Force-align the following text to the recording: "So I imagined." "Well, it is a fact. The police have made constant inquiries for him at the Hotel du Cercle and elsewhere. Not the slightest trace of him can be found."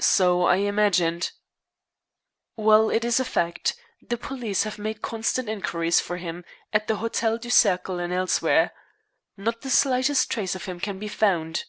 "So 0.00 0.42
I 0.42 0.56
imagined." 0.56 1.30
"Well, 2.56 2.90
it 2.90 3.04
is 3.04 3.20
a 3.20 3.24
fact. 3.24 3.76
The 4.04 4.16
police 4.16 4.64
have 4.64 4.76
made 4.76 5.02
constant 5.02 5.48
inquiries 5.48 6.00
for 6.00 6.16
him 6.16 6.44
at 6.72 6.88
the 6.88 6.96
Hotel 6.96 7.38
du 7.38 7.48
Cercle 7.48 8.00
and 8.00 8.12
elsewhere. 8.12 8.72
Not 9.36 9.60
the 9.60 9.70
slightest 9.70 10.32
trace 10.32 10.56
of 10.56 10.64
him 10.64 10.80
can 10.80 10.98
be 10.98 11.06
found." 11.06 11.66